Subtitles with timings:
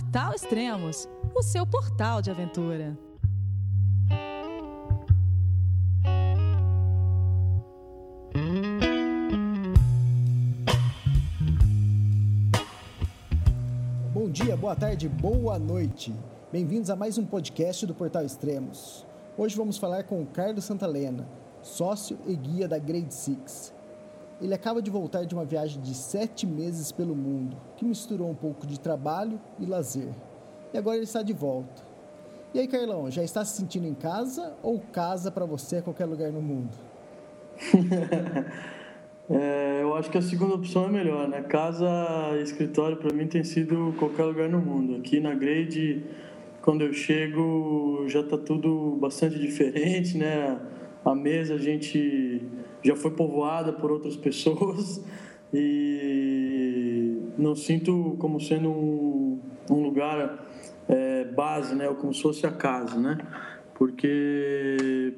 [0.00, 2.98] Portal Extremos, o seu portal de aventura.
[14.12, 16.14] Bom dia, boa tarde, boa noite.
[16.50, 19.06] Bem-vindos a mais um podcast do Portal Extremos.
[19.36, 21.28] Hoje vamos falar com o Carlos Santalena,
[21.62, 23.72] sócio e guia da Grade Six.
[24.40, 28.34] Ele acaba de voltar de uma viagem de sete meses pelo mundo, que misturou um
[28.34, 30.08] pouco de trabalho e lazer.
[30.72, 31.82] E agora ele está de volta.
[32.52, 36.06] E aí, Carlão, já está se sentindo em casa ou casa para você a qualquer
[36.06, 36.70] lugar no mundo?
[39.30, 41.42] é, eu acho que a segunda opção é melhor, né?
[41.42, 41.88] Casa,
[42.42, 44.96] escritório para mim tem sido qualquer lugar no mundo.
[44.96, 46.04] Aqui na Grade,
[46.62, 50.58] quando eu chego, já está tudo bastante diferente, né?
[51.04, 52.42] A mesa a gente
[52.82, 55.04] já foi povoada por outras pessoas
[55.52, 59.40] e não sinto como sendo um,
[59.70, 60.46] um lugar
[60.88, 63.18] é, base, né, ou como se fosse a casa, né?
[63.74, 65.14] Porque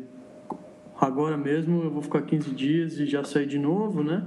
[1.01, 4.25] agora mesmo eu vou ficar 15 dias e já sair de novo, né?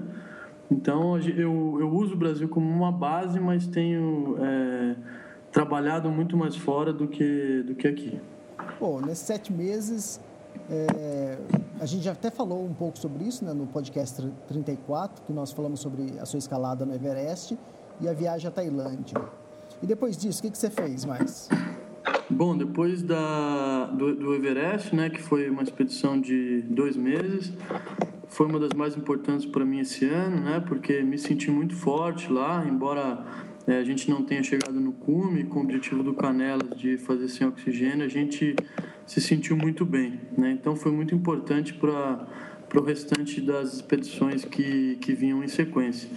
[0.70, 4.96] Então eu, eu uso o Brasil como uma base, mas tenho é,
[5.52, 8.20] trabalhado muito mais fora do que, do que aqui.
[8.80, 10.20] Bom, nesses sete meses
[10.70, 11.38] é,
[11.80, 15.52] a gente já até falou um pouco sobre isso né, no podcast 34, que nós
[15.52, 17.58] falamos sobre a sua escalada no Everest
[18.02, 19.22] e a viagem à Tailândia.
[19.82, 21.50] E depois disso, o que, que você fez mais?
[22.30, 27.54] Bom, depois da, do, do Everest, né, que foi uma expedição de dois meses,
[28.28, 32.32] foi uma das mais importantes para mim esse ano, né, porque me senti muito forte
[32.32, 33.24] lá, embora
[33.68, 37.28] é, a gente não tenha chegado no cume com o objetivo do Canelas de fazer
[37.28, 38.56] sem oxigênio, a gente
[39.06, 40.20] se sentiu muito bem.
[40.38, 40.52] Né?
[40.52, 42.28] Então foi muito importante para
[42.74, 46.10] o restante das expedições que, que vinham em sequência.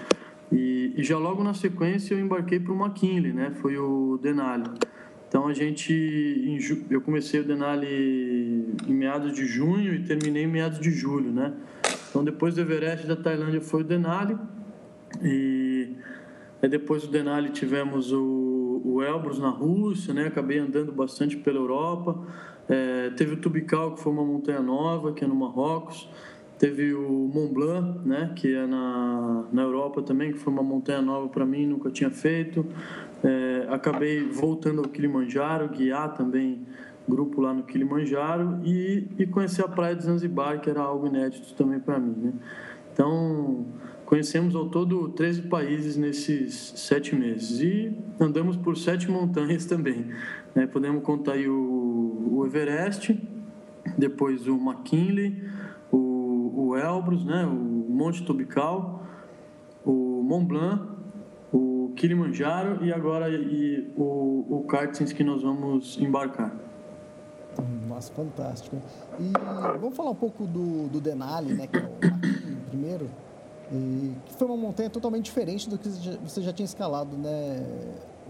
[0.50, 3.52] E, e já logo na sequência eu embarquei para o McKinley, né?
[3.60, 4.70] foi o Denali.
[5.28, 5.92] Então a gente,
[6.90, 11.52] eu comecei o Denali em meados de junho e terminei em meados de julho, né?
[12.08, 14.38] Então depois do Everest da Tailândia foi o Denali
[15.22, 15.94] e
[16.62, 18.47] depois do Denali tivemos o,
[18.84, 20.26] o Elbrus na Rússia, né?
[20.26, 22.18] Acabei andando bastante pela Europa.
[22.68, 26.08] É, teve o Tubical, que foi uma montanha nova, que é no Marrocos.
[26.58, 28.32] Teve o Mont Blanc, né?
[28.34, 32.10] Que é na, na Europa também, que foi uma montanha nova para mim, nunca tinha
[32.10, 32.66] feito.
[33.22, 36.66] É, acabei voltando ao Kilimanjaro, guiar também
[37.08, 41.54] grupo lá no Kilimanjaro e, e conhecer a praia de Zanzibar, que era algo inédito
[41.54, 42.32] também para mim, né?
[42.92, 43.64] Então,
[44.08, 50.06] Conhecemos ao todo 13 países nesses sete meses e andamos por sete montanhas também.
[50.54, 50.66] Né?
[50.66, 53.14] Podemos contar aí o, o, Everest,
[53.98, 55.46] depois o McKinley,
[55.92, 57.44] o, o Elbrus, né?
[57.44, 59.06] o Monte Tobical,
[59.84, 60.88] o Mont Blanc,
[61.52, 66.56] o Kilimanjaro e agora e o, o Kartins que nós vamos embarcar.
[67.86, 68.80] Nossa, fantástico.
[69.20, 69.32] E
[69.78, 73.27] vamos falar um pouco do, do Denali, né, que é o primeiro.
[73.72, 77.64] E que foi uma montanha totalmente diferente do que você já tinha escalado, né,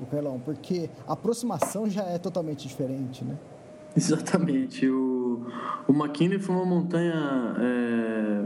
[0.01, 0.41] o Carlão?
[0.45, 3.37] Porque a aproximação já é totalmente diferente, né?
[3.97, 4.89] Exatamente.
[4.89, 5.47] O,
[5.87, 8.43] o McKinley foi uma montanha é,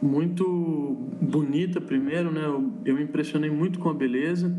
[0.00, 2.44] muito bonita, primeiro, né?
[2.44, 4.54] Eu, eu me impressionei muito com a beleza.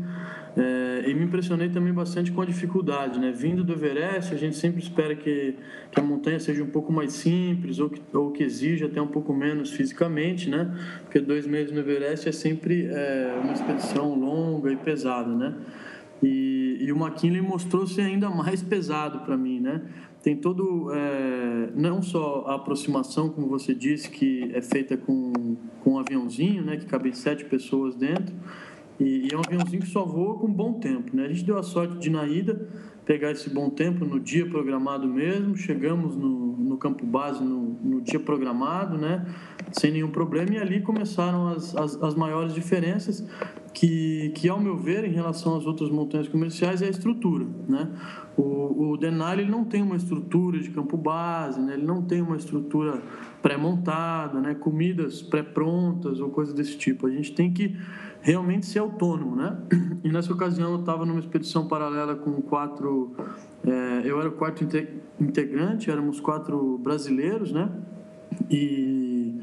[0.56, 3.32] É, e me impressionei também bastante com a dificuldade, né?
[3.32, 5.56] Vindo do Everest, a gente sempre espera que,
[5.90, 9.08] que a montanha seja um pouco mais simples ou que, ou que exija até um
[9.08, 10.72] pouco menos fisicamente, né?
[11.02, 15.54] Porque dois meses no Everest é sempre é, uma expedição longa e pesada, né?
[16.22, 19.82] E, e o McKinley mostrou ser ainda mais pesado para mim, né?
[20.22, 25.94] Tem todo, é, não só a aproximação, como você disse, que é feita com, com
[25.94, 26.76] um aviãozinho, né?
[26.76, 28.34] Que cabem sete pessoas dentro,
[28.98, 31.16] e, e, é um aviãozinho que só voa com bom tempo.
[31.16, 31.24] Né?
[31.24, 32.68] A gente deu a sorte de, na ida,
[33.04, 35.56] pegar esse bom tempo no dia programado mesmo.
[35.56, 39.26] Chegamos no, no campo base no, no dia programado, né?
[39.72, 40.54] sem nenhum problema.
[40.54, 43.26] E ali começaram as, as, as, maiores diferenças,
[43.72, 47.46] que, que, ao meu ver, em relação às outras montanhas comerciais, é a estrutura.
[47.68, 47.90] Né?
[48.36, 51.74] O, o Denali não tem uma estrutura de campo base, né?
[51.74, 53.02] ele não tem uma estrutura
[53.42, 54.54] pré-montada, né?
[54.54, 57.08] comidas pré-prontas ou coisa desse tipo.
[57.08, 57.76] A gente tem que
[58.24, 59.58] realmente ser autônomo, né?
[60.02, 63.14] E nessa ocasião eu estava numa expedição paralela com quatro,
[63.66, 64.64] é, eu era o quarto
[65.20, 67.70] integrante, éramos quatro brasileiros, né?
[68.50, 69.40] E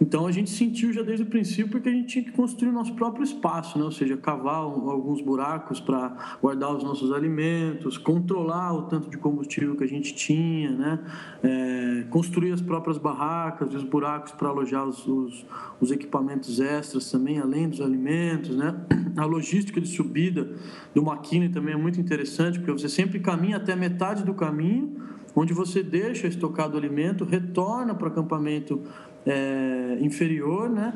[0.00, 2.72] então a gente sentiu já desde o princípio que a gente tinha que construir o
[2.72, 3.84] nosso próprio espaço, né?
[3.84, 9.76] ou seja, cavar alguns buracos para guardar os nossos alimentos, controlar o tanto de combustível
[9.76, 10.98] que a gente tinha, né?
[11.42, 11.77] É,
[12.10, 15.46] construir as próprias barracas e os buracos para alojar os, os,
[15.80, 18.74] os, equipamentos extras também, além dos alimentos, né?
[19.16, 20.48] A logística de subida
[20.94, 24.96] do Maquine também é muito interessante, porque você sempre caminha até metade do caminho,
[25.34, 28.82] onde você deixa estocado o alimento, retorna para o acampamento
[29.26, 30.92] é, inferior, né?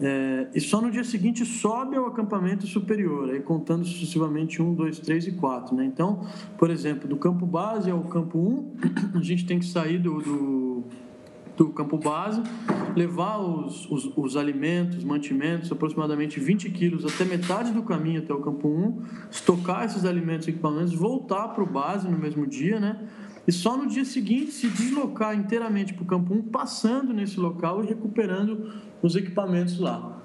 [0.00, 5.00] É, e só no dia seguinte sobe ao acampamento superior, aí contando sucessivamente 1, 2,
[5.00, 5.74] 3 e 4.
[5.74, 5.84] Né?
[5.86, 6.24] Então,
[6.56, 10.84] por exemplo, do campo base ao campo 1, a gente tem que sair do, do,
[11.56, 12.40] do campo base,
[12.94, 18.40] levar os, os, os, alimentos, mantimentos, aproximadamente 20 quilos até metade do caminho até o
[18.40, 23.00] campo 1, estocar esses alimentos e equipamentos, voltar para o base no mesmo dia, né?
[23.48, 27.82] E só no dia seguinte se deslocar inteiramente para o campo 1, passando nesse local
[27.82, 30.18] e recuperando os equipamentos lá.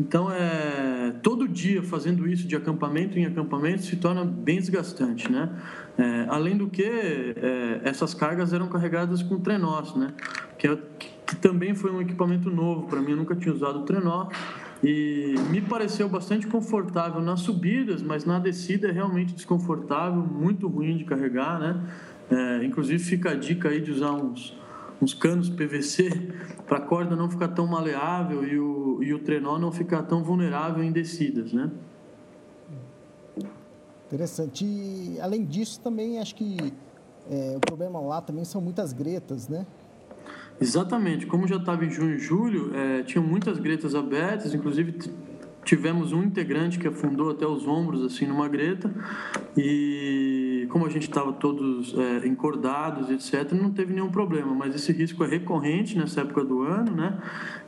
[0.00, 5.50] Então, é, todo dia fazendo isso de acampamento em acampamento se torna bem desgastante, né?
[5.98, 10.14] É, além do que, é, essas cargas eram carregadas com trenós, né?
[10.56, 10.78] Que, é,
[11.26, 14.28] que também foi um equipamento novo para mim, eu nunca tinha usado o trenó
[14.84, 20.96] e me pareceu bastante confortável nas subidas, mas na descida é realmente desconfortável, muito ruim
[20.96, 21.80] de carregar, né?
[22.30, 24.56] É, inclusive fica a dica aí de usar uns,
[25.00, 26.10] uns canos PVC
[26.66, 30.22] para a corda não ficar tão maleável e o, e o trenó não ficar tão
[30.22, 31.70] vulnerável em descidas, né?
[34.06, 34.64] Interessante.
[34.64, 36.56] E, além disso, também acho que
[37.30, 39.66] é, o problema lá também são muitas gretas, né?
[40.60, 41.26] Exatamente.
[41.26, 44.98] Como já estava em junho e julho, é, tinham muitas gretas abertas, inclusive
[45.64, 48.90] tivemos um integrante que afundou até os ombros assim numa greta
[49.54, 54.54] e como a gente estava todos é, encordados, etc., não teve nenhum problema.
[54.54, 57.18] Mas esse risco é recorrente nessa época do ano, né?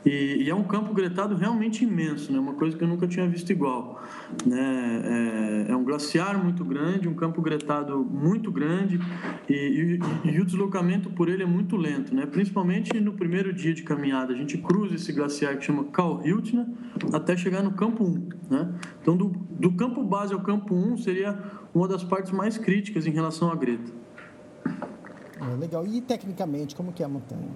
[0.05, 2.39] E, e é um campo gretado realmente imenso, né?
[2.39, 4.01] Uma coisa que eu nunca tinha visto igual.
[4.45, 5.65] Né?
[5.67, 8.99] É, é um glaciar muito grande, um campo gretado muito grande
[9.47, 12.25] e, e, e, o deslocamento por ele é muito lento, né?
[12.25, 14.33] Principalmente no primeiro dia de caminhada.
[14.33, 16.67] A gente cruza esse glaciar que chama Kalhiltna
[17.13, 18.73] até chegar no campo 1, né?
[19.01, 21.37] Então, do, do campo base ao campo 1 seria
[21.73, 23.91] uma das partes mais críticas em relação à Greta.
[24.65, 25.85] É, legal.
[25.87, 27.49] E tecnicamente, como que é a montanha?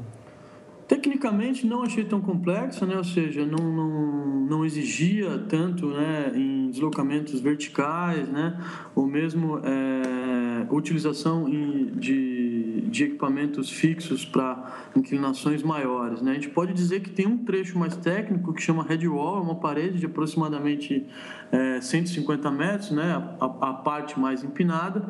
[0.88, 2.96] Tecnicamente não achei tão complexa, né?
[2.96, 8.56] ou seja, não, não, não exigia tanto né, em deslocamentos verticais, né?
[8.94, 16.22] ou mesmo é, utilização de, de equipamentos fixos para inclinações maiores.
[16.22, 16.32] Né?
[16.32, 19.56] A gente pode dizer que tem um trecho mais técnico que chama headwall, é uma
[19.56, 21.04] parede de aproximadamente
[21.52, 23.14] é, 150 metros, né?
[23.40, 25.04] a, a, parte mais empinada,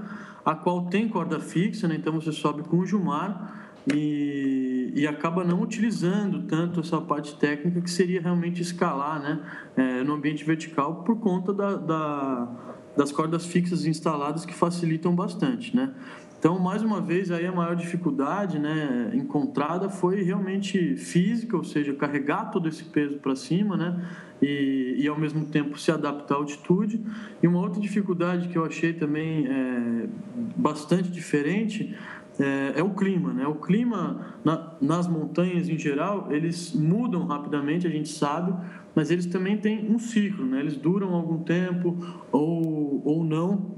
[0.45, 1.95] a qual tem corda fixa, né?
[1.95, 7.81] então você sobe com o Jumar e, e acaba não utilizando tanto essa parte técnica
[7.81, 9.39] que seria realmente escalar né,
[9.75, 12.47] é, no ambiente vertical por conta da, da,
[12.95, 15.75] das cordas fixas instaladas que facilitam bastante.
[15.75, 15.93] Né?
[16.37, 21.93] Então, mais uma vez, aí a maior dificuldade né, encontrada foi realmente física, ou seja,
[21.93, 23.99] carregar todo esse peso para cima né,
[24.39, 27.03] e, e, ao mesmo tempo, se adaptar à altitude.
[27.41, 30.07] E uma outra dificuldade que eu achei também é,
[30.55, 31.95] bastante diferente
[32.39, 33.47] é, é, o clima, né?
[33.47, 38.53] O clima na, nas montanhas em geral eles mudam rapidamente, a gente sabe,
[38.93, 40.59] mas eles também têm um ciclo, né?
[40.59, 41.97] Eles duram algum tempo
[42.31, 43.75] ou, ou não,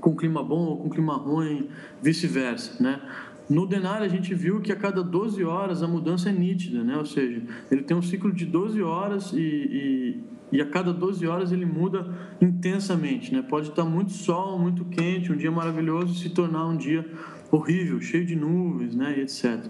[0.00, 1.68] com clima bom ou com clima ruim,
[2.02, 3.00] vice-versa, né?
[3.48, 6.96] No Denali a gente viu que a cada 12 horas a mudança é nítida, né?
[6.96, 11.26] Ou seja, ele tem um ciclo de 12 horas e, e, e a cada 12
[11.26, 12.06] horas ele muda
[12.40, 13.42] intensamente, né?
[13.42, 17.06] Pode estar muito sol, muito quente, um dia maravilhoso se tornar um dia
[17.54, 19.64] horrível, cheio de nuvens, né, etc.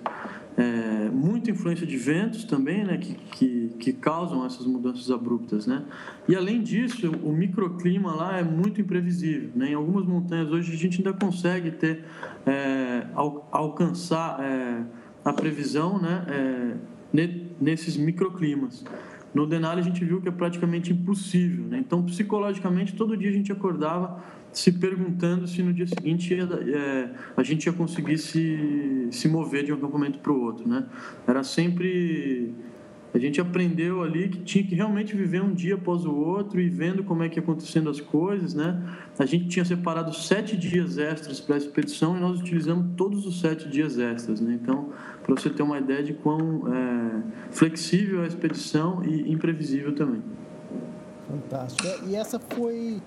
[0.57, 5.85] É, muita influência de ventos também, né, que, que, que, causam essas mudanças abruptas, né.
[6.29, 9.71] E além disso, o microclima lá é muito imprevisível, né.
[9.71, 12.05] Em algumas montanhas hoje a gente ainda consegue ter
[12.47, 14.83] é, al, alcançar é,
[15.25, 17.29] a previsão, né, é,
[17.61, 18.85] nesses microclimas.
[19.35, 21.79] No Denali a gente viu que é praticamente impossível, né.
[21.79, 24.23] Então psicologicamente todo dia a gente acordava
[24.55, 29.73] se perguntando se no dia seguinte é, a gente ia conseguir se, se mover de
[29.73, 30.87] um acampamento para o outro, né?
[31.27, 32.55] Era sempre
[33.15, 36.69] a gente aprendeu ali que tinha que realmente viver um dia após o outro e
[36.69, 38.83] vendo como é que ia acontecendo as coisas, né?
[39.17, 43.39] A gente tinha separado sete dias extras para a expedição e nós utilizamos todos os
[43.39, 44.59] sete dias extras, né?
[44.61, 44.89] Então,
[45.23, 50.21] para você ter uma ideia de quão é, flexível é a expedição e imprevisível também.
[51.29, 52.09] Fantástico.
[52.09, 53.01] E essa foi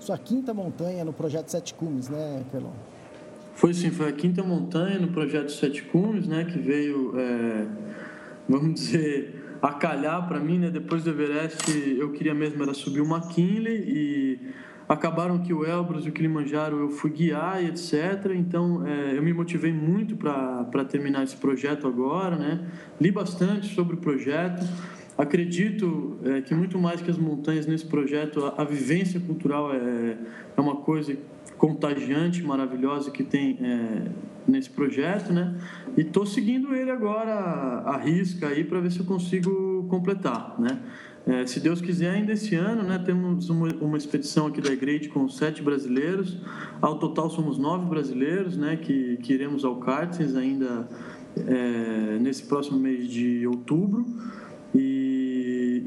[0.00, 2.72] sua quinta montanha no projeto Sete Cumes, né, Carlão?
[3.54, 7.66] Foi sim, foi a quinta montanha no projeto Sete Cumes, né, que veio, é,
[8.48, 13.04] vamos dizer, acalhar para mim, né, depois do Everest eu queria mesmo era subir o
[13.04, 14.40] McKinley e
[14.88, 18.32] acabaram que o Elbrus e o Kilimanjaro eu fui guiar e etc.
[18.34, 22.66] Então é, eu me motivei muito para terminar esse projeto agora, né?
[23.00, 24.66] Li bastante sobre o projeto.
[25.20, 30.16] Acredito é, que muito mais que as montanhas nesse projeto, a, a vivência cultural é,
[30.56, 31.14] é uma coisa
[31.58, 34.10] contagiante, maravilhosa que tem é,
[34.48, 35.60] nesse projeto, né?
[35.94, 40.80] E estou seguindo ele agora à risca aí para ver se eu consigo completar, né?
[41.26, 45.10] É, se Deus quiser, ainda esse ano, né, temos uma, uma expedição aqui da igreja
[45.10, 46.38] com sete brasileiros.
[46.80, 50.88] Ao total somos nove brasileiros, né, que, que iremos ao Cartes ainda
[51.36, 54.06] é, nesse próximo mês de outubro.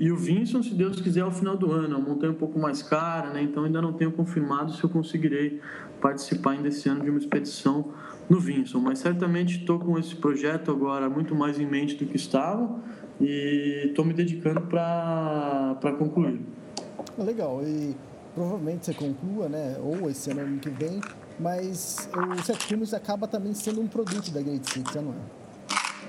[0.04, 1.96] E, o Vinson, se Deus quiser, ao final do ano.
[1.96, 4.90] É uma montanha um pouco mais cara, né, então ainda não tenho confirmado se eu
[4.90, 5.62] conseguirei
[6.02, 7.94] participar ainda esse ano de uma expedição
[8.30, 8.82] no Vinson.
[8.82, 12.82] Mas certamente estou com esse projeto agora muito mais em mente do que estava
[13.22, 16.42] e estou me dedicando para concluir.
[17.18, 17.96] Legal, e
[18.36, 19.78] provavelmente você conclua, né?
[19.82, 21.00] Ou esse ano, ano que vem,
[21.40, 25.43] mas o Sete acaba também sendo um produto da Great Six, não é?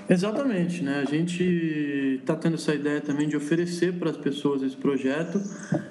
[0.07, 0.99] Exatamente, né?
[0.99, 5.41] A gente está tendo essa ideia também de oferecer para as pessoas esse projeto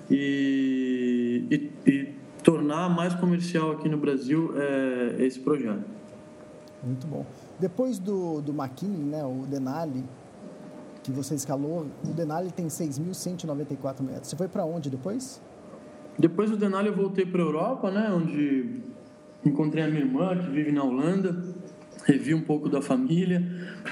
[0.09, 5.85] e, e, e, tornar mais comercial aqui no Brasil é, esse projeto.
[6.83, 7.27] Muito bom.
[7.59, 10.05] Depois do, do McKinney, né, o Denali,
[11.03, 14.29] que você escalou, o Denali tem 6.194 metros.
[14.29, 15.43] Você foi para onde depois?
[16.19, 18.81] Depois do Denali eu voltei para a Europa, né, onde
[19.45, 21.43] encontrei a minha irmã que vive na Holanda,
[22.05, 23.43] revi um pouco da família,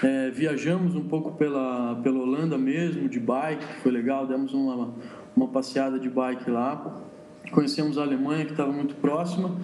[0.03, 4.95] é, viajamos um pouco pela, pela Holanda mesmo, de bike, foi legal, demos uma,
[5.35, 7.03] uma passeada de bike lá,
[7.51, 9.57] conhecemos a Alemanha que estava muito próxima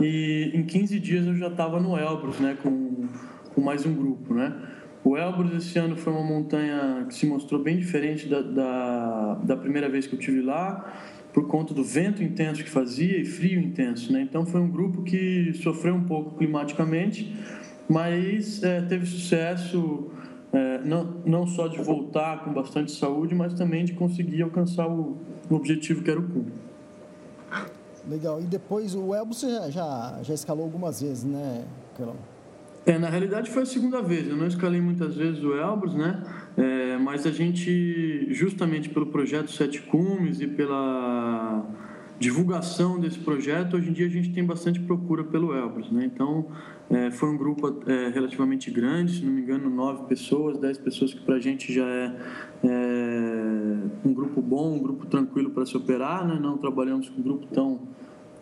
[0.00, 3.06] e em 15 dias eu já estava no Elbrus, né, com,
[3.54, 4.52] com mais um grupo, né.
[5.04, 9.56] O Elbrus esse ano foi uma montanha que se mostrou bem diferente da, da, da,
[9.56, 10.94] primeira vez que eu tive lá,
[11.32, 14.12] por conta do vento intenso que fazia e frio intenso.
[14.12, 14.22] Né?
[14.22, 17.34] Então foi um grupo que sofreu um pouco climaticamente,
[17.92, 20.10] mas é, teve sucesso
[20.52, 25.18] é, não, não só de voltar com bastante saúde, mas também de conseguir alcançar o,
[25.50, 26.52] o objetivo que era o cume.
[28.08, 28.40] Legal.
[28.40, 31.64] E depois o Elbrus você já, já, já escalou algumas vezes, né,
[31.96, 32.16] Carol?
[32.84, 34.26] É, na realidade foi a segunda vez.
[34.28, 36.20] Eu não escalei muitas vezes o Elbrus, né?
[36.56, 41.64] É, mas a gente, justamente pelo projeto Sete Cumes e pela
[42.18, 46.04] divulgação desse projeto, hoje em dia a gente tem bastante procura pelo Elbrus, né?
[46.04, 46.46] Então,
[46.90, 51.12] é, foi um grupo é, relativamente grande, se não me engano, nove pessoas, dez pessoas
[51.12, 52.16] que para a gente já é,
[52.64, 56.38] é, um grupo bom, um grupo tranquilo para se operar, né?
[56.40, 57.80] Não trabalhamos com um grupo tão,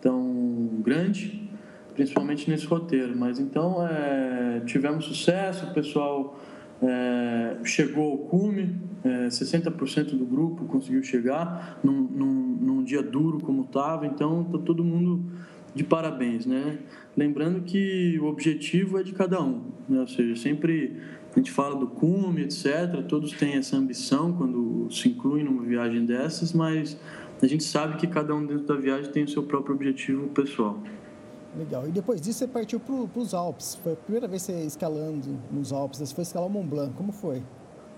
[0.01, 1.49] tão grande,
[1.95, 3.17] principalmente nesse roteiro.
[3.17, 6.37] Mas então é, tivemos sucesso, o pessoal
[6.81, 13.39] é, chegou ao cume, é, 60% do grupo conseguiu chegar num, num, num dia duro
[13.39, 15.23] como estava, então está todo mundo
[15.73, 16.79] de parabéns, né?
[17.15, 19.99] Lembrando que o objetivo é de cada um, né?
[19.99, 20.97] ou seja, sempre
[21.33, 23.03] a gente fala do cume, etc.
[23.07, 26.99] Todos têm essa ambição quando se incluem numa viagem dessas, mas
[27.41, 30.81] a gente sabe que cada um dentro da viagem tem o seu próprio objetivo pessoal.
[31.57, 31.87] Legal.
[31.87, 33.75] E depois disso você partiu para os Alpes.
[33.75, 35.99] Foi a primeira vez você escalando nos Alpes.
[35.99, 36.93] Você foi escalar o Mont Blanc.
[36.95, 37.43] Como foi?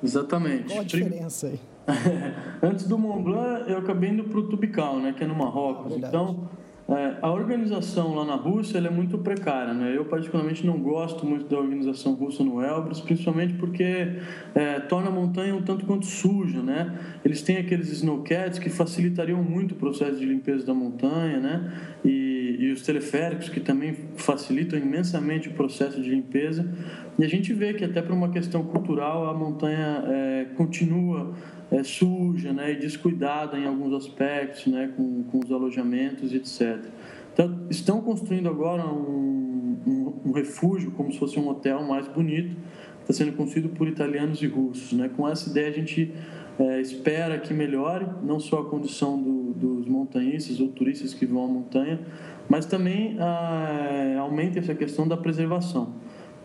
[0.04, 0.70] Exatamente.
[0.70, 1.60] Qual a diferença aí?
[2.62, 5.94] Antes do Mont Blanc, eu acabei indo para o Tubical, né, que é no Marrocos.
[5.94, 6.50] Ah, então,
[6.90, 9.74] é, a organização lá na Rússia é muito precária.
[9.74, 9.96] Né?
[9.96, 14.18] Eu, particularmente, não gosto muito da organização russa no Elbrus, principalmente porque
[14.54, 16.62] é, torna a montanha um tanto quanto suja.
[16.62, 16.94] Né?
[17.24, 21.72] Eles têm aqueles snowcats que facilitariam muito o processo de limpeza da montanha, né?
[22.04, 26.70] e, e os teleféricos que também facilitam imensamente o processo de limpeza.
[27.18, 31.34] E a gente vê que, até por uma questão cultural, a montanha é, continua
[31.74, 36.86] é, suja né, e descuidada em alguns aspectos, né, com, com os alojamentos, etc.
[37.34, 42.56] Então, estão construindo agora um, um, um, refúgio, como se fosse um hotel mais bonito,
[43.02, 44.94] está sendo construído por italianos e russos.
[44.94, 45.10] Né?
[45.18, 46.14] Com essa ideia, a gente
[46.60, 51.46] é, espera que melhore não só a condição do, dos montanhistas ou turistas que vão
[51.46, 52.00] à montanha,
[52.48, 55.92] mas também a, aumente essa questão da preservação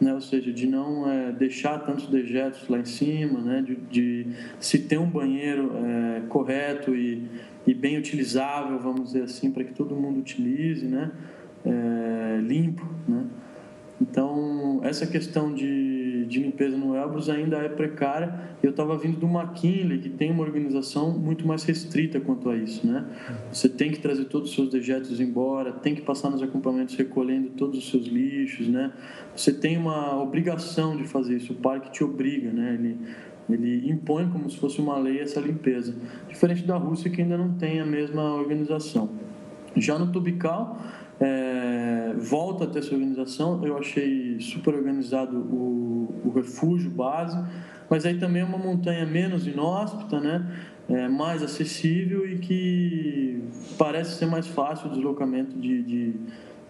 [0.00, 0.14] né?
[0.14, 3.62] ou seja, de não é, deixar tantos dejetos lá em cima, né?
[3.62, 4.26] de, de
[4.60, 7.22] se ter um banheiro é, correto e,
[7.66, 11.10] e, bem utilizável, vamos dizer assim, para que todo mundo utilize, né?
[11.64, 12.86] É, limpo.
[13.06, 13.24] Né?
[14.00, 18.40] Então, essa questão de, de limpeza no Elbrus ainda é precária.
[18.62, 22.86] Eu estava vindo do McKinley, que tem uma organização muito mais restrita quanto a isso.
[22.86, 23.04] Né?
[23.52, 27.50] Você tem que trazer todos os seus dejetos embora, tem que passar nos acampamentos recolhendo
[27.50, 28.68] todos os seus lixos.
[28.68, 28.92] Né?
[29.34, 32.74] Você tem uma obrigação de fazer isso, o parque te obriga, né?
[32.74, 32.98] ele,
[33.48, 35.94] ele impõe como se fosse uma lei essa limpeza.
[36.28, 39.10] Diferente da Rússia, que ainda não tem a mesma organização.
[39.76, 40.80] Já no Tubical,
[41.20, 43.64] é, volta a ter essa organização.
[43.64, 47.38] Eu achei super organizado o, o refúgio base,
[47.90, 50.46] mas aí também é uma montanha menos inóspita, né?
[50.88, 53.42] É, mais acessível e que
[53.76, 56.14] parece ser mais fácil o deslocamento de, de,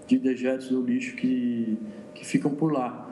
[0.08, 1.78] de dejetos do lixo que,
[2.14, 3.08] que ficam por lá.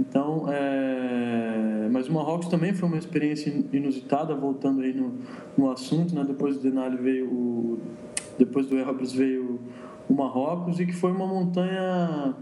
[0.00, 1.88] Então, é...
[1.90, 5.14] mas o Marrocos também foi uma experiência inusitada, voltando aí no,
[5.56, 6.24] no assunto, né?
[6.26, 7.78] Depois do Denali veio o...
[8.38, 9.60] depois do Errabres veio
[10.14, 12.34] Marrocos e que foi uma montanha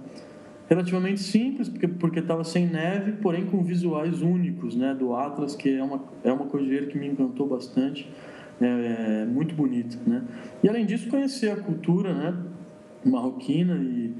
[0.68, 4.94] relativamente simples, porque porque estava sem neve, porém com visuais únicos, né?
[4.94, 8.08] Do Atlas, que é uma é uma cordilheira que me encantou bastante,
[8.60, 10.22] é, é muito bonita, né?
[10.62, 12.36] E além disso conhecer a cultura, né?
[13.04, 14.12] Marroquina e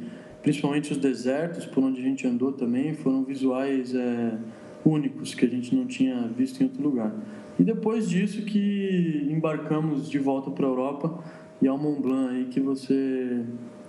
[0.43, 4.39] principalmente os desertos por onde a gente andou também foram visuais é,
[4.85, 7.13] únicos que a gente não tinha visto em outro lugar.
[7.59, 11.23] E depois disso que embarcamos de volta para a Europa
[11.61, 13.45] e ao Mont Blanc aí que você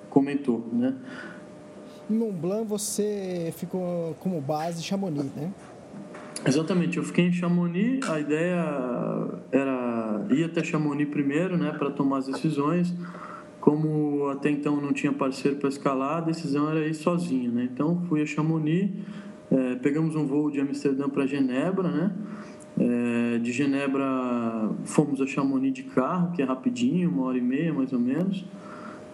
[0.09, 0.95] comentou, né?
[2.09, 5.51] Em Mont Blanc você ficou como base Chamonix, né?
[6.45, 8.63] Exatamente, eu fiquei em Chamonix, a ideia
[9.51, 12.95] era ir até Chamonix primeiro, né, para tomar as decisões
[13.59, 17.69] como até então não tinha parceiro para escalar, a decisão era ir sozinho, né?
[17.71, 18.89] Então fui a Chamonix,
[19.51, 22.11] é, pegamos um voo de Amsterdã para Genebra, né?
[22.79, 27.73] É, de Genebra fomos a Chamonix de carro, que é rapidinho, uma hora e meia
[27.73, 28.45] mais ou menos.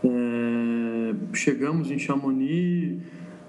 [0.03, 3.01] É, chegamos em Chamonix,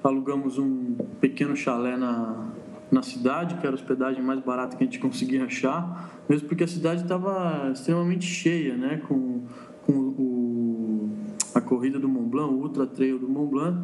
[0.02, 2.48] alugamos um pequeno chalé na,
[2.90, 6.64] na cidade, que era a hospedagem mais barata que a gente conseguia achar, mesmo porque
[6.64, 9.02] a cidade estava extremamente cheia, né?
[9.06, 9.42] Com,
[9.84, 11.10] com o
[11.54, 13.78] a corrida do Mont Blanc, o Ultra Trail do Mont Blanc,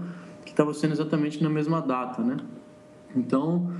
[0.45, 2.37] que estava sendo exatamente na mesma data, né?
[3.17, 3.73] Então,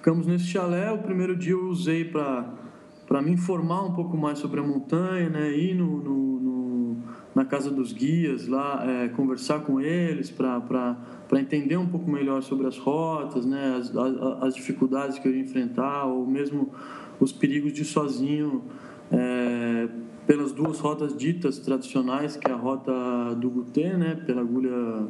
[0.00, 0.90] ficamos nesse chalé.
[0.90, 5.54] O primeiro dia eu usei para me informar um pouco mais sobre a montanha, né?
[5.54, 6.96] Ir no, no, no
[7.34, 10.96] na casa dos guias lá, é, conversar com eles para
[11.34, 13.76] entender um pouco melhor sobre as rotas, né?
[13.78, 16.72] As, as, as, dificuldades que eu ia enfrentar ou mesmo
[17.20, 18.64] os perigos de sozinho
[19.12, 19.86] é,
[20.26, 25.06] pelas duas rotas ditas tradicionais, que é a rota do Guté, né, pela agulha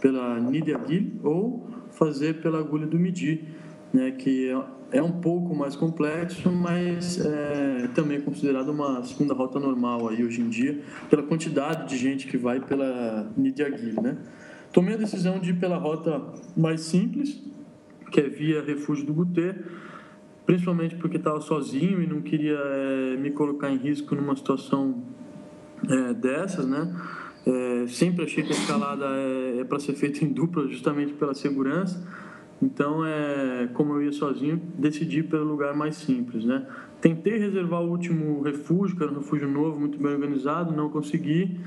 [0.00, 3.48] pela Nidiagil, ou fazer pela agulha do Midi,
[3.94, 9.60] né, que é, é um pouco mais complexo, mas é também considerado uma segunda rota
[9.60, 14.18] normal aí hoje em dia, pela quantidade de gente que vai pela Nidiagil, né.
[14.72, 16.20] Tomei a decisão de ir pela rota
[16.56, 17.40] mais simples,
[18.10, 19.56] que é via Refúgio do Guté,
[20.44, 25.04] principalmente porque estava sozinho e não queria é, me colocar em risco numa situação
[25.88, 26.92] é, dessas, né?
[27.46, 31.34] É, sempre achei que a escalada é, é para ser feita em dupla, justamente pela
[31.34, 32.02] segurança.
[32.64, 36.66] Então, é, como eu ia sozinho, decidi pelo lugar mais simples, né?
[36.98, 41.60] Tentei reservar o último refúgio, que era um refúgio novo, muito bem organizado, não consegui.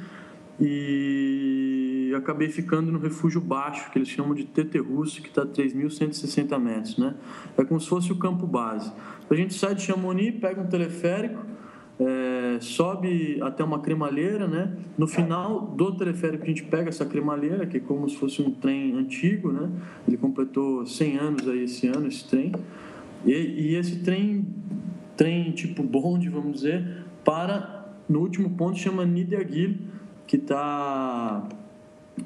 [0.60, 6.60] E acabei ficando no refúgio baixo, que eles chamam de Teterrusso, que está a 3.160
[6.60, 6.98] metros.
[6.98, 7.14] Né?
[7.56, 8.92] É como se fosse o campo base.
[9.30, 11.46] A gente sai de Chamonix, pega um teleférico,
[12.00, 14.72] é, sobe até uma cremalheira, né?
[14.98, 18.52] No final do teleférico a gente pega essa cremalheira, que é como se fosse um
[18.52, 19.70] trem antigo, né?
[20.08, 22.52] Ele completou 100 anos aí esse ano, esse trem.
[23.26, 24.46] E, e esse trem,
[25.16, 29.78] trem tipo bonde, vamos dizer, para no último ponto chama Nidiagil,
[30.28, 31.48] que está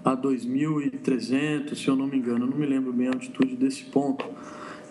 [0.04, 4.26] a 2.300, se eu não me engano, não me lembro bem a altitude desse ponto.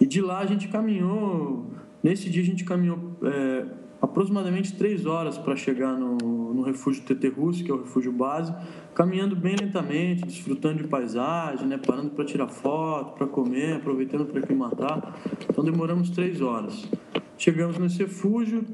[0.00, 1.66] E de lá a gente caminhou,
[2.02, 3.66] nesse dia a gente caminhou é,
[4.00, 6.16] aproximadamente três horas para chegar no,
[6.54, 8.54] no refúgio Teterrus, que é o refúgio base,
[8.94, 14.40] caminhando bem lentamente, desfrutando de paisagem, né, parando para tirar foto, para comer, aproveitando para
[14.40, 15.14] aclimatar.
[15.48, 16.88] Então demoramos três horas.
[17.36, 18.64] Chegamos nesse refúgio,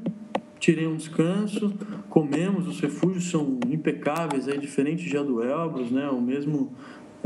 [0.59, 1.73] tirei um descanso,
[2.09, 6.09] comemos, os refúgios são impecáveis, é diferente já do Elbrus, né?
[6.09, 6.73] O mesmo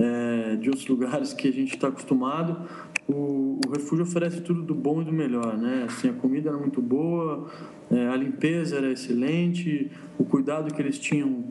[0.02, 2.68] é, de outros lugares que a gente está acostumado.
[3.08, 5.86] O, o, refúgio oferece tudo do bom e do melhor, né?
[5.88, 7.48] Assim, a comida era muito boa,
[7.90, 11.44] é, a limpeza era excelente, o cuidado que eles tinham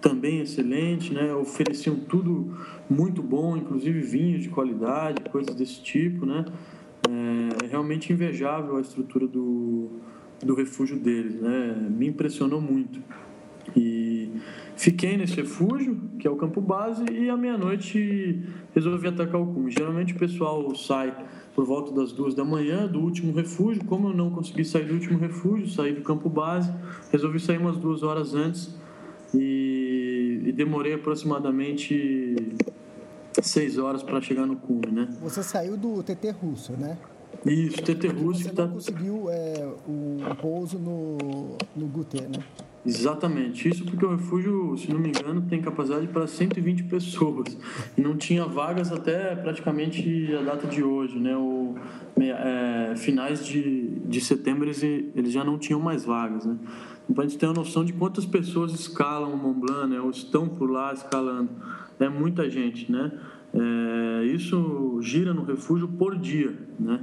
[0.00, 1.34] também excelente, né?
[1.34, 2.56] Ofereciam tudo
[2.88, 6.44] muito bom, inclusive vinhos de qualidade, coisas desse tipo, né?
[7.08, 9.90] É, é realmente invejável a estrutura do,
[10.42, 11.76] do refúgio deles, né?
[11.90, 13.00] Me impressionou muito.
[13.76, 14.30] E
[14.80, 18.42] fiquei nesse refúgio, que é o campo base, e à meia-noite
[18.74, 19.70] resolvi atacar o cume.
[19.70, 21.14] Geralmente o pessoal sai
[21.54, 23.84] por volta das duas da manhã do último refúgio.
[23.84, 26.72] Como eu não consegui sair do último refúgio, saí do campo base,
[27.12, 28.74] resolvi sair umas duas horas antes
[29.34, 32.34] e, e demorei aproximadamente
[33.42, 35.08] seis horas para chegar no cume, né?
[35.20, 36.96] Você saiu do TT Russo, né?
[37.44, 38.64] Isso, TT Russo que tá...
[38.64, 41.18] não conseguiu é, o pouso no,
[41.76, 42.42] no Guter, né?
[42.84, 43.68] Exatamente.
[43.68, 47.56] Isso porque o refúgio, se não me engano, tem capacidade para 120 pessoas.
[47.96, 51.36] E não tinha vagas até praticamente a data de hoje, né?
[51.36, 51.74] O,
[52.18, 56.56] é, finais de, de setembro eles, eles já não tinham mais vagas, né?
[57.04, 60.00] Então, para a gente ter uma noção de quantas pessoas escalam o Mont Blanc, né?
[60.00, 61.50] Ou estão por lá escalando.
[61.98, 63.12] É muita gente, né?
[63.52, 67.00] É, isso gira no refúgio por dia, né?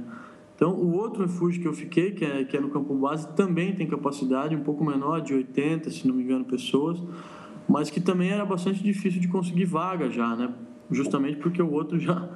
[0.58, 3.76] Então, o outro refúgio que eu fiquei, que é, que é no campo base, também
[3.76, 7.00] tem capacidade um pouco menor, de 80, se não me engano, pessoas,
[7.68, 10.52] mas que também era bastante difícil de conseguir vaga já, né?
[10.90, 12.28] Justamente porque o outro já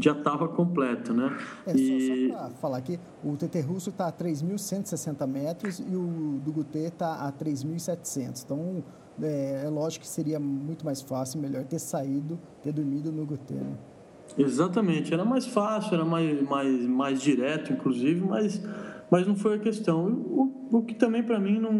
[0.00, 1.36] já estava completo, né?
[1.66, 2.30] É, e...
[2.30, 6.52] só, só para falar aqui, o TT Russo está a 3.160 metros e o do
[6.52, 8.44] Gutê está a 3.700.
[8.44, 8.82] Então,
[9.22, 13.54] é, é, lógico que seria muito mais fácil, melhor ter saído, ter dormido no Gutê,
[13.54, 13.76] né?
[14.36, 18.62] Exatamente, era mais fácil, era mais, mais, mais direto, inclusive, mas,
[19.10, 20.06] mas não foi a questão.
[20.06, 21.72] O, o que também para mim não,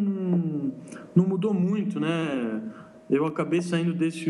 [1.15, 2.63] não mudou muito, né?
[3.11, 4.29] Eu acabei saindo desse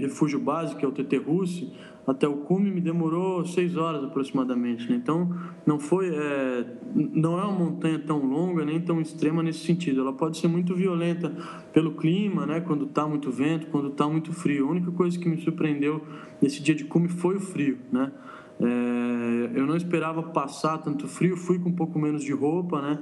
[0.00, 1.72] refúgio básico, que é o TT Russi,
[2.06, 4.88] até o cume me demorou seis horas aproximadamente.
[4.88, 4.96] Né?
[4.96, 5.34] Então,
[5.66, 10.00] não foi, é, não é uma montanha tão longa nem tão extrema nesse sentido.
[10.00, 11.32] Ela pode ser muito violenta
[11.72, 12.60] pelo clima, né?
[12.60, 14.68] Quando está muito vento, quando está muito frio.
[14.68, 16.00] A única coisa que me surpreendeu
[16.40, 18.12] nesse dia de cume foi o frio, né?
[18.58, 22.98] É, eu não esperava passar tanto frio, fui com um pouco menos de roupa, né?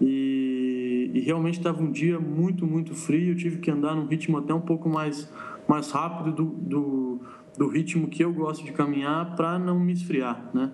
[0.00, 0.53] E,
[1.12, 3.32] e realmente estava um dia muito, muito frio.
[3.32, 5.32] Eu tive que andar num ritmo até um pouco mais,
[5.68, 7.20] mais rápido do, do
[7.56, 10.70] do ritmo que eu gosto de caminhar para não me esfriar, né?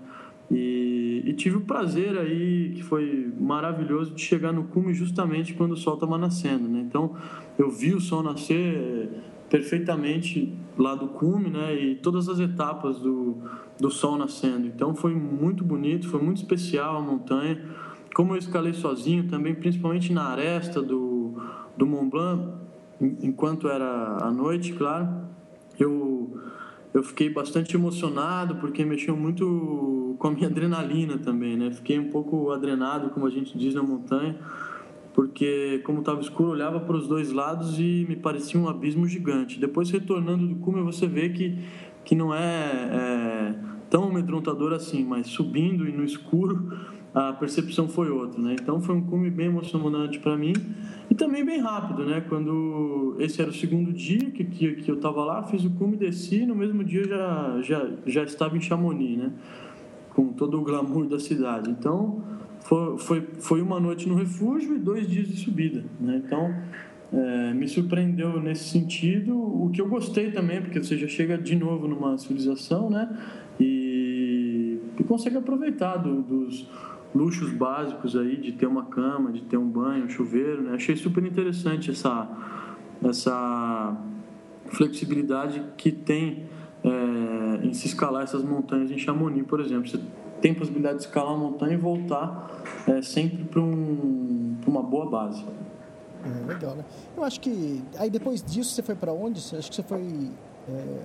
[0.51, 5.73] E, e, tive o prazer aí, que foi maravilhoso, de chegar no cume justamente quando
[5.73, 6.81] o sol estava nascendo, né?
[6.81, 7.15] Então,
[7.57, 9.11] eu vi o sol nascer
[9.49, 11.81] perfeitamente lá do cume, né?
[11.81, 13.37] E todas as etapas do,
[13.79, 14.67] do sol nascendo.
[14.67, 17.63] Então, foi muito bonito, foi muito especial a montanha.
[18.15, 21.41] Como eu escalei sozinho também, principalmente na aresta do,
[21.77, 22.53] do Mont Blanc,
[23.23, 25.09] enquanto era à noite, claro,
[25.79, 26.41] eu
[26.93, 31.71] eu fiquei bastante emocionado porque mexeu muito com a minha adrenalina também, né?
[31.71, 34.37] Fiquei um pouco adrenado, como a gente diz na montanha,
[35.15, 39.61] porque como estava escuro, olhava para os dois lados e me parecia um abismo gigante.
[39.61, 41.59] Depois retornando do cume, você vê que
[42.03, 43.55] que não é, é
[43.91, 46.73] tão amedrontador assim, mas subindo e no escuro
[47.13, 48.55] a percepção foi outra, né?
[48.61, 50.53] Então foi um cume bem emocionante para mim
[51.11, 52.25] e também bem rápido, né?
[52.29, 55.97] Quando esse era o segundo dia que, que, que eu estava lá, fiz o cume,
[55.97, 59.33] desci, no mesmo dia já, já, já estava em Chamonix, né?
[60.15, 61.69] Com todo o glamour da cidade.
[61.69, 62.23] Então
[62.61, 66.23] foi, foi, foi uma noite no refúgio e dois dias de subida, né?
[66.25, 66.55] Então
[67.13, 71.57] é, me surpreendeu nesse sentido, o que eu gostei também, porque você já chega de
[71.57, 73.09] novo numa civilização, né?
[73.61, 76.67] E, e consegue aproveitar do, dos
[77.15, 80.75] luxos básicos aí de ter uma cama, de ter um banho, um chuveiro, né?
[80.75, 82.29] Achei super interessante essa
[83.03, 83.97] essa
[84.67, 86.45] flexibilidade que tem
[86.85, 89.89] é, em se escalar essas montanhas em Chamonix, por exemplo.
[89.89, 90.01] Você
[90.41, 95.45] tem possibilidade de escalar uma montanha e voltar é, sempre para um, uma boa base.
[96.25, 96.85] É, legal, né?
[97.17, 99.41] Eu acho que aí depois disso você foi para onde?
[99.41, 100.31] Acho que você foi
[100.69, 101.03] é,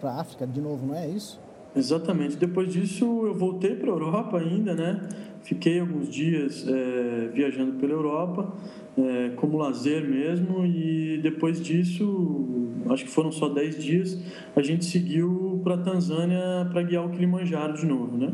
[0.00, 1.40] para África de novo, não é isso?
[1.74, 2.36] Exatamente.
[2.36, 5.08] Depois disso, eu voltei para a Europa ainda, né?
[5.42, 8.52] Fiquei alguns dias é, viajando pela Europa,
[8.98, 12.46] é, como lazer mesmo, e depois disso,
[12.88, 14.18] acho que foram só 10 dias,
[14.56, 18.32] a gente seguiu para a Tanzânia para guiar o Kilimanjaro de novo, né?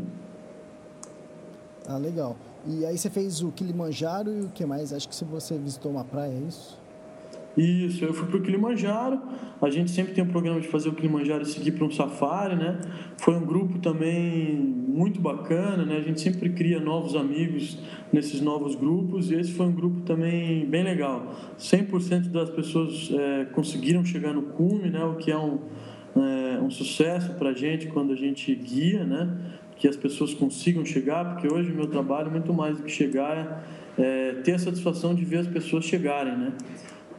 [1.85, 2.37] Ah, legal.
[2.65, 4.93] E aí você fez o Kilimanjaro e o que mais?
[4.93, 6.79] Acho que você visitou uma praia, é isso?
[7.55, 9.21] Isso, eu fui para o Kilimanjaro.
[9.61, 12.55] A gente sempre tem um programa de fazer o Kilimanjaro e seguir para um safari,
[12.55, 12.79] né?
[13.17, 15.97] Foi um grupo também muito bacana, né?
[15.97, 17.77] A gente sempre cria novos amigos
[18.11, 21.35] nesses novos grupos e esse foi um grupo também bem legal.
[21.59, 25.03] 100% das pessoas é, conseguiram chegar no cume, né?
[25.03, 25.59] O que é um,
[26.15, 29.29] é, um sucesso para a gente quando a gente guia, né?
[29.77, 33.63] Que as pessoas consigam chegar, porque hoje o meu trabalho, muito mais do que chegar,
[33.95, 36.51] é, é ter a satisfação de ver as pessoas chegarem, né?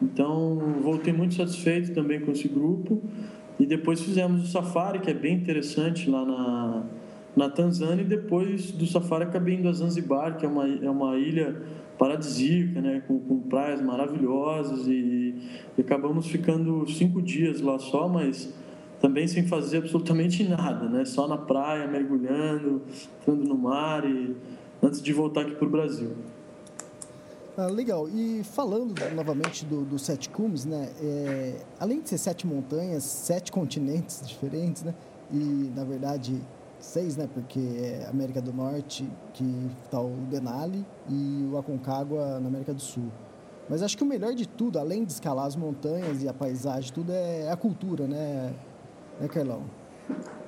[0.03, 3.03] Então, voltei muito satisfeito também com esse grupo.
[3.59, 6.83] E depois fizemos o safari, que é bem interessante lá na,
[7.37, 8.03] na Tanzânia.
[8.03, 11.63] E depois do safari acabei indo a Zanzibar, que é uma, é uma ilha
[11.99, 13.03] paradisíaca, né?
[13.07, 14.87] com, com praias maravilhosas.
[14.89, 15.35] E,
[15.79, 18.53] e acabamos ficando cinco dias lá só, mas
[19.01, 21.05] também sem fazer absolutamente nada, né?
[21.05, 22.83] Só na praia, mergulhando,
[23.21, 24.35] entrando no mar e
[24.83, 26.13] antes de voltar aqui para o Brasil.
[27.57, 28.09] Ah, legal.
[28.09, 30.91] E falando novamente do, do Sete Cumes, né?
[31.01, 34.93] É, além de ser sete montanhas, sete continentes diferentes, né?
[35.33, 36.43] E, na verdade,
[36.81, 37.29] seis, né?
[37.33, 39.45] Porque é América do Norte, que
[39.85, 43.09] está o Denali, e o Aconcagua na América do Sul.
[43.69, 46.93] Mas acho que o melhor de tudo, além de escalar as montanhas e a paisagem,
[46.93, 48.53] tudo é a cultura, né,
[49.21, 49.63] né Carlão?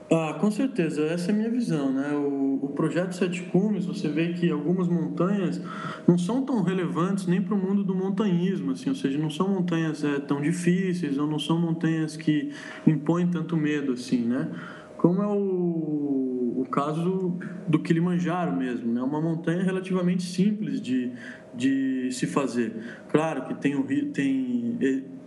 [0.09, 2.12] Ah, com certeza, essa é a minha visão, né?
[2.12, 5.61] O, o projeto Sete Cumes, você vê que algumas montanhas
[6.07, 9.49] não são tão relevantes nem para o mundo do montanhismo, assim, ou seja, não são
[9.49, 12.53] montanhas é, tão difíceis ou não são montanhas que
[12.87, 14.49] impõem tanto medo, assim, né?
[14.97, 16.36] Como é o,
[16.67, 19.01] o caso do Kilimanjaro mesmo, né?
[19.01, 21.13] Uma montanha relativamente simples de,
[21.55, 22.73] de se fazer.
[23.09, 24.79] Claro que tem, tem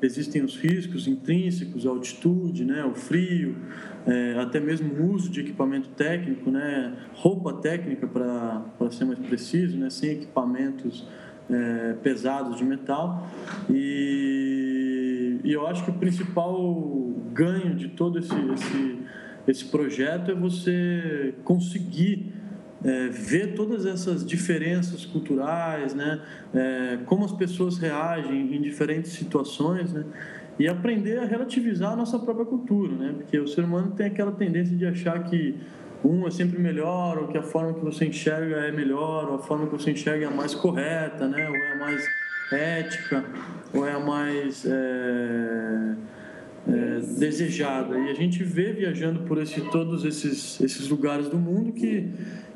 [0.02, 3.56] existem os riscos intrínsecos, a altitude, né, o frio,
[4.08, 9.78] é, até mesmo o uso de equipamento técnico, né, roupa técnica para ser mais preciso,
[9.78, 11.06] né, sem equipamentos
[11.49, 13.28] é, pesados de metal.
[13.69, 16.56] E, e, eu acho que o principal
[17.34, 18.99] ganho de todo esse, esse,
[19.49, 22.31] esse projeto é você conseguir
[22.83, 26.21] é, ver todas essas diferenças culturais, né?
[26.53, 30.05] É, como as pessoas reagem em diferentes situações, né?
[30.57, 33.13] E aprender a relativizar a nossa própria cultura, né?
[33.17, 35.55] Porque o ser humano tem aquela tendência de achar que
[36.03, 39.39] um é sempre melhor, ou que a forma que você enxerga é melhor, ou a
[39.39, 41.49] forma que você enxerga é a mais correta, né?
[41.49, 42.03] Ou é a mais
[42.51, 43.25] ética,
[43.73, 45.95] ou é a mais é,
[46.69, 47.97] é, desejada.
[47.97, 52.10] E a gente vê viajando por esse, todos esses, esses lugares do mundo que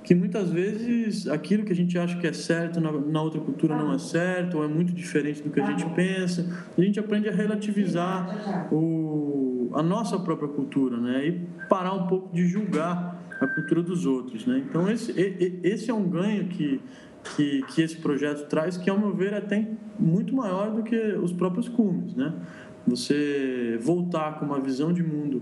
[0.04, 3.76] que muitas vezes aquilo que a gente acha que é certo na, na, outra cultura
[3.76, 6.46] não é certo, ou é muito diferente do que a gente pensa.
[6.78, 11.28] A gente aprende a relativizar o, a nossa própria cultura, né?
[11.28, 14.64] E parar um pouco de julgar a cultura dos outros, né?
[14.70, 15.14] Então, esse,
[15.64, 16.82] esse é um ganho que,
[17.36, 19.66] que, que esse projeto traz, que, ao meu ver, é até
[19.98, 22.34] muito maior do que os próprios cumes, né?
[22.86, 25.42] Você voltar com uma visão de mundo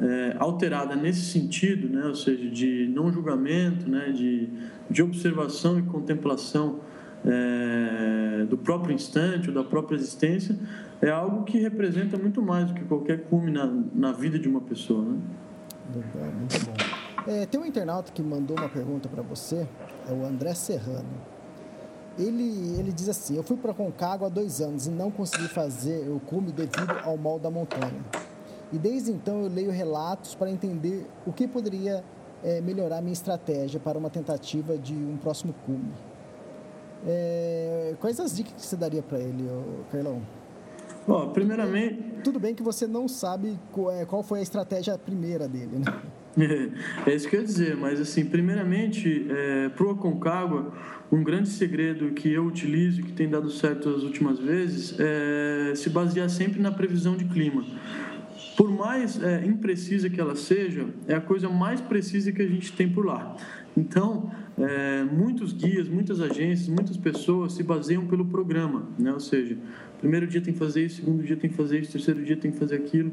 [0.00, 4.48] é, alterada nesse sentido, né, ou seja, de não julgamento, né, de,
[4.90, 6.80] de observação e contemplação
[7.24, 10.56] é, do próprio instante ou da própria existência,
[11.00, 14.60] é algo que representa muito mais do que qualquer cume na, na vida de uma
[14.60, 15.04] pessoa.
[15.04, 15.18] Né?
[15.92, 17.30] Muito bom.
[17.30, 19.66] É, tem um internauta que mandou uma pergunta para você,
[20.08, 21.35] é o André Serrano.
[22.18, 26.08] Ele, ele diz assim: Eu fui para Concagua há dois anos e não consegui fazer
[26.08, 28.04] o cume devido ao mal da montanha.
[28.72, 32.02] E desde então eu leio relatos para entender o que poderia
[32.42, 35.92] é, melhorar minha estratégia para uma tentativa de um próximo cume.
[37.06, 39.48] É, quais as dicas que você daria para ele,
[39.92, 40.20] Carlão?
[41.06, 42.20] Bom, primeiramente.
[42.24, 46.02] Tudo bem que você não sabe qual, é, qual foi a estratégia primeira dele, né?
[46.38, 50.72] É, isso que eu ia dizer, mas assim, primeiramente, é, para o Aconcagua,
[51.10, 55.88] um grande segredo que eu utilizo, que tem dado certo as últimas vezes, é se
[55.88, 57.64] basear sempre na previsão de clima
[58.56, 62.72] por mais é, imprecisa que ela seja, é a coisa mais precisa que a gente
[62.72, 63.36] tem por lá.
[63.76, 69.12] Então, é, muitos guias, muitas agências, muitas pessoas se baseiam pelo programa, né?
[69.12, 69.58] ou seja,
[70.00, 72.50] primeiro dia tem que fazer isso, segundo dia tem que fazer isso, terceiro dia tem
[72.50, 73.12] que fazer aquilo,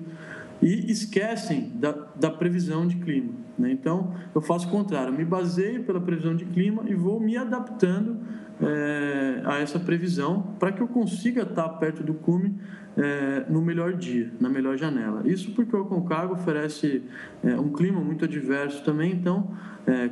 [0.61, 3.33] e esquecem da, da previsão de clima.
[3.57, 3.71] Né?
[3.71, 8.17] Então, eu faço o contrário, me baseio pela previsão de clima e vou me adaptando
[8.61, 12.55] é, a essa previsão para que eu consiga estar perto do cume
[12.95, 15.21] é, no melhor dia, na melhor janela.
[15.25, 17.03] Isso porque o Aconcagua oferece
[17.43, 19.51] é, um clima muito adverso também, então,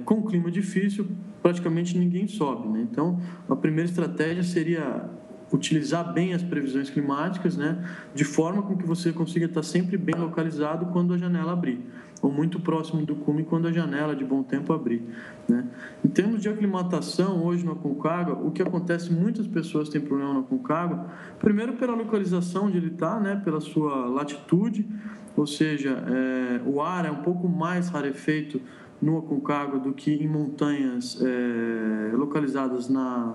[0.03, 1.07] com clima difícil,
[1.41, 2.67] praticamente ninguém sobe.
[2.67, 2.85] Né?
[2.91, 5.09] Então, a primeira estratégia seria
[5.51, 7.83] utilizar bem as previsões climáticas, né,
[8.13, 11.79] de forma com que você consiga estar sempre bem localizado quando a janela abrir
[12.21, 15.01] ou muito próximo do cume quando a janela de bom tempo abrir.
[15.49, 15.65] Né?
[16.05, 20.41] Em termos de aclimatação, hoje no Aconcagua, o que acontece, muitas pessoas têm problema no
[20.41, 21.07] Aconcagua,
[21.39, 23.41] primeiro pela localização onde ele está, né?
[23.43, 24.87] pela sua latitude,
[25.35, 28.61] ou seja, é, o ar é um pouco mais rarefeito
[29.01, 33.33] no Aconcagua do que em montanhas é, localizadas na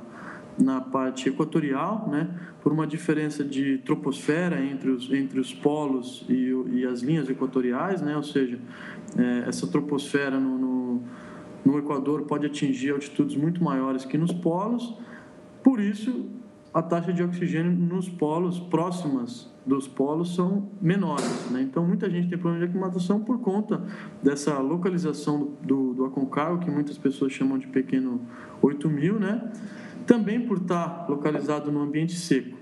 [0.59, 2.29] na parte equatorial, né,
[2.62, 8.01] por uma diferença de troposfera entre os, entre os polos e, e as linhas equatoriais,
[8.01, 8.59] né, ou seja,
[9.16, 11.03] é, essa troposfera no, no,
[11.64, 14.97] no Equador pode atingir altitudes muito maiores que nos polos,
[15.62, 16.31] por isso
[16.73, 21.51] a taxa de oxigênio nos polos próximas dos polos são menores.
[21.51, 21.62] Né?
[21.62, 23.83] Então, muita gente tem problema de aclimatação por conta
[24.23, 28.21] dessa localização do, do Aconcagua, que muitas pessoas chamam de pequeno
[28.62, 29.53] 8000, né?
[30.07, 32.57] Também por estar localizado no ambiente seco.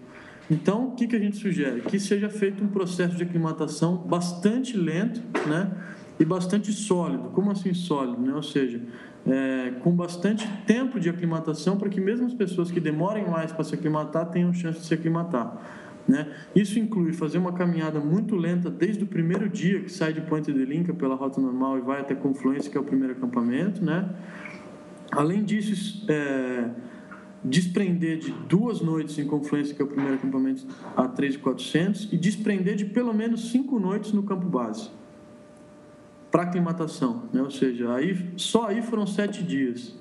[0.50, 1.80] Então, o que, que a gente sugere?
[1.83, 5.70] Que seja feito um processo de aclimatação bastante lento né,
[6.18, 7.30] e bastante sólido.
[7.30, 8.20] Como assim sólido?
[8.20, 8.35] Né?
[8.35, 8.80] Ou seja,
[9.26, 13.64] é, com bastante tempo de aclimatação para que mesmo as pessoas que demorem mais para
[13.64, 15.57] se aclimatar tenham chance de se aclimatar.
[16.07, 16.28] Né?
[16.54, 20.52] Isso inclui fazer uma caminhada muito lenta desde o primeiro dia que sai de Ponte
[20.52, 23.83] de Linca pela rota normal e vai até Confluência, que é o primeiro acampamento.
[23.83, 24.11] Né?
[25.11, 26.68] Além disso, é,
[27.44, 32.74] desprender de duas noites em Confluência, que é o primeiro acampamento, a 3.400, e desprender
[32.76, 34.90] de pelo menos cinco noites no campo base
[36.35, 37.40] para aclimatação, né?
[37.40, 39.94] ou seja, aí, só aí foram sete dias.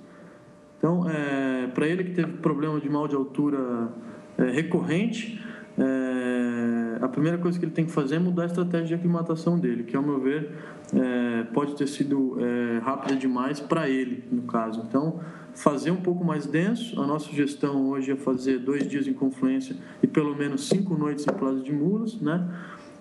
[0.79, 3.93] Então, é, para ele que teve problema de mal de altura
[4.35, 5.39] é, recorrente,
[5.77, 9.59] é, a primeira coisa que ele tem que fazer é mudar a estratégia de aclimatação
[9.59, 10.51] dele, que, ao meu ver,
[10.95, 14.83] é, pode ter sido é, rápida demais para ele, no caso.
[14.89, 15.19] Então,
[15.55, 16.99] fazer um pouco mais denso.
[17.01, 21.25] A nossa sugestão hoje é fazer dois dias em confluência e pelo menos cinco noites
[21.27, 22.47] em Plaza de Mulas, né?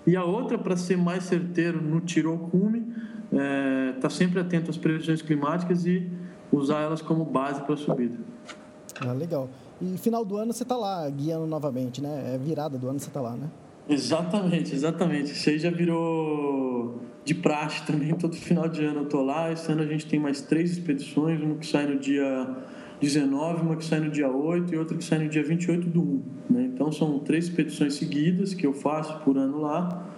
[0.07, 2.93] E a outra, para ser mais certeiro no tiro ao cume,
[3.33, 6.11] é, tá sempre atento às previsões climáticas e
[6.51, 8.19] usar elas como base para a subida.
[9.01, 9.49] Ah, legal.
[9.81, 12.35] E final do ano você está lá guiando novamente, né?
[12.35, 13.49] É virada do ano você está lá, né?
[13.93, 15.33] Exatamente, exatamente.
[15.33, 18.13] Isso aí já virou de praxe também.
[18.15, 19.53] Todo final de ano eu tô lá.
[19.53, 22.57] Esse ano a gente tem mais três expedições: uma que sai no dia
[23.01, 26.01] 19, uma que sai no dia 8 e outra que sai no dia 28 do
[26.01, 26.23] 1.
[26.51, 26.71] Né?
[26.73, 30.09] Então são três expedições seguidas que eu faço por ano lá.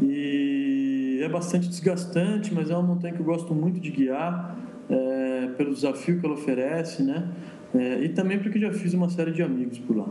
[0.00, 4.56] E é bastante desgastante, mas é uma montanha que eu gosto muito de guiar,
[4.88, 7.28] é, pelo desafio que ela oferece, né?
[7.74, 10.08] É, e também porque já fiz uma série de amigos por lá.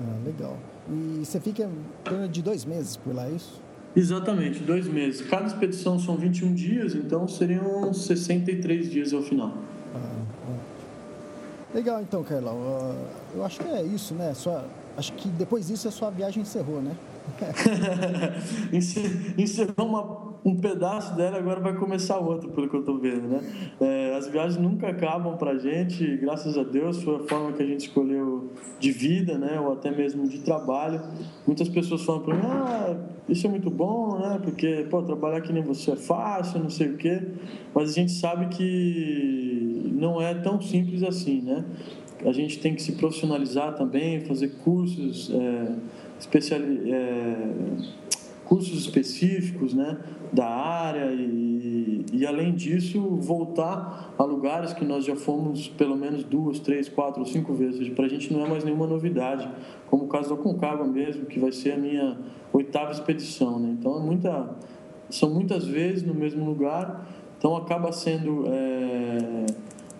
[0.00, 0.58] Ah, legal.
[0.88, 1.68] E você fica
[2.30, 3.60] de dois meses por lá, é isso?
[3.94, 5.20] Exatamente, dois meses.
[5.28, 9.54] Cada expedição são 21 dias, então seriam 63 dias ao final.
[9.94, 10.56] Ah,
[11.74, 12.96] legal, então, Carlão.
[13.34, 14.32] Eu acho que é isso, né?
[14.34, 14.64] Só,
[14.96, 16.96] acho que depois disso a sua viagem encerrou, né?
[19.38, 23.40] Encerrou uma um pedaço dela, agora vai começar outro, pelo que eu estou vendo, né?
[23.80, 27.62] É, as viagens nunca acabam para a gente, graças a Deus, foi a forma que
[27.62, 28.50] a gente escolheu
[28.80, 29.60] de vida, né?
[29.60, 31.00] Ou até mesmo de trabalho.
[31.46, 32.96] Muitas pessoas falam para mim, ah,
[33.28, 34.40] isso é muito bom, né?
[34.42, 37.22] Porque, pô, trabalhar que nem você é fácil, não sei o quê.
[37.72, 41.64] Mas a gente sabe que não é tão simples assim, né?
[42.24, 45.72] A gente tem que se profissionalizar também, fazer cursos é,
[46.18, 46.88] especializados.
[46.88, 48.01] É,
[48.52, 49.96] cursos específicos né,
[50.30, 56.22] da área e, e, além disso, voltar a lugares que nós já fomos pelo menos
[56.22, 57.88] duas, três, quatro ou cinco vezes.
[57.94, 59.48] Para a gente não é mais nenhuma novidade,
[59.88, 62.18] como o caso da Concagua mesmo, que vai ser a minha
[62.52, 63.58] oitava expedição.
[63.58, 63.74] Né?
[63.80, 64.54] Então, é muita,
[65.08, 69.46] são muitas vezes no mesmo lugar, então acaba sendo é,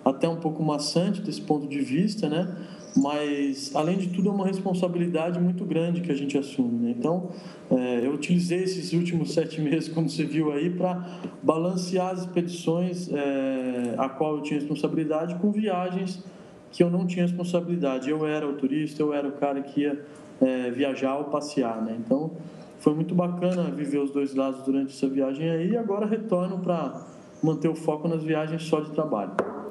[0.04, 2.54] até um pouco maçante desse ponto de vista, né?
[2.96, 6.86] Mas além de tudo é uma responsabilidade muito grande que a gente assume.
[6.86, 6.94] Né?
[6.98, 7.30] Então,
[7.70, 11.06] é, eu utilizei esses últimos sete meses, como você viu aí, para
[11.42, 16.22] balancear as expedições é, a qual eu tinha responsabilidade com viagens
[16.70, 18.10] que eu não tinha responsabilidade.
[18.10, 20.04] Eu era o turista, eu era o cara que ia
[20.40, 21.82] é, viajar ou passear.
[21.82, 21.96] Né?
[21.98, 22.32] Então,
[22.78, 27.06] foi muito bacana viver os dois lados durante essa viagem aí e agora retorno para
[27.42, 29.61] manter o foco nas viagens só de trabalho.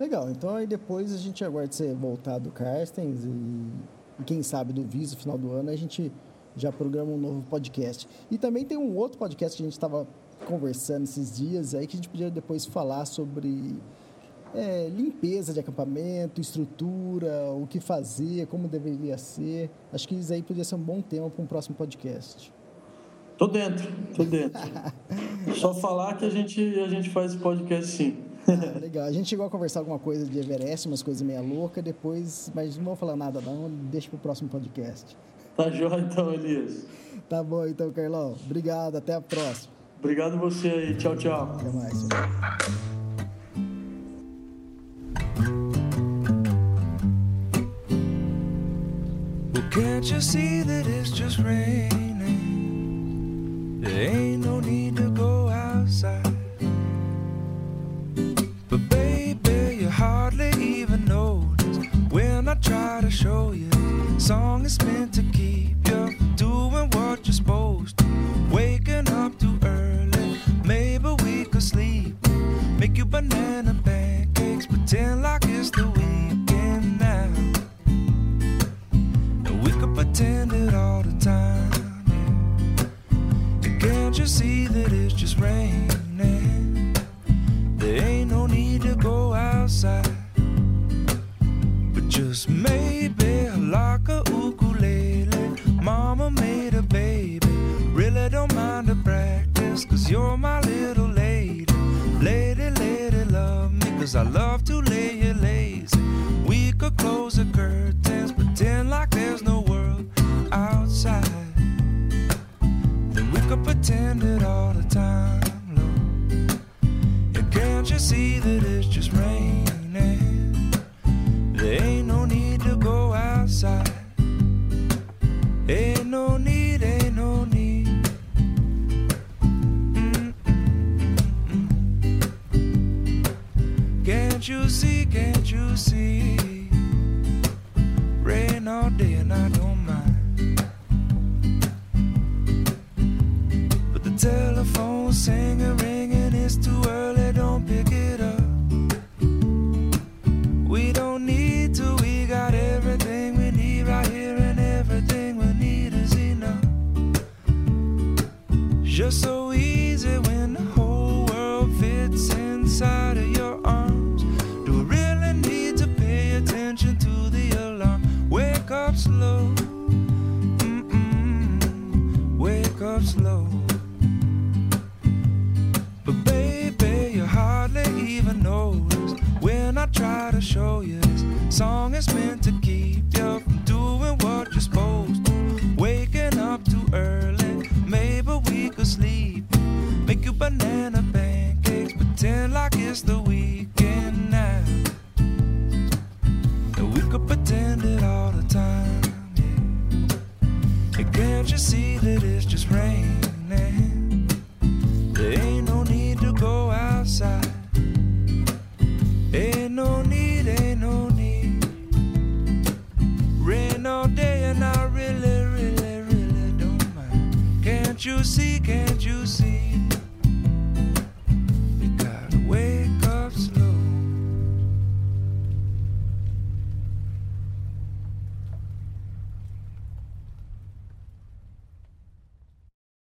[0.00, 4.72] Legal, então aí depois a gente aguarda você voltar do Carstens e, e quem sabe
[4.72, 6.10] do Viso, final do ano, a gente
[6.56, 8.08] já programa um novo podcast.
[8.30, 10.08] E também tem um outro podcast que a gente estava
[10.46, 13.76] conversando esses dias aí que a gente podia depois falar sobre
[14.54, 19.70] é, limpeza de acampamento, estrutura, o que fazer, como deveria ser.
[19.92, 22.50] Acho que isso aí podia ser um bom tema para um próximo podcast.
[23.36, 23.86] Tô dentro,
[24.16, 24.60] tô dentro.
[25.60, 28.29] Só falar que a gente, a gente faz podcast sim.
[28.48, 29.04] Ah, legal.
[29.04, 32.76] A gente chegou a conversar alguma coisa de Everest, umas coisas meia louca, depois, mas
[32.76, 35.16] não vou falar nada não, deixa para o próximo podcast.
[35.56, 36.86] Tá joia então, Elias.
[37.28, 38.34] Tá bom então, Carlão.
[38.44, 39.72] Obrigado, até a próxima.
[39.98, 40.96] Obrigado você aí.
[40.96, 41.54] Tchau, tchau.
[41.54, 42.08] Até mais.
[49.70, 51.90] can't you see that it's just raining?
[53.80, 55.09] There ain't no need to
[64.30, 68.04] Song is meant to keep you doing what you're supposed to.
[68.52, 72.14] Waking up too early, maybe we could sleep.
[72.78, 77.28] Make you banana pancakes, pretend like it's the weekend now.
[79.64, 81.72] We could pretend it all the time.
[83.80, 85.79] Can't you see that it's just raining?
[100.10, 101.64] You're my little lady.
[102.20, 106.00] Lady, lady, love me, cause I love to lay you lazy.
[106.44, 107.44] We could close the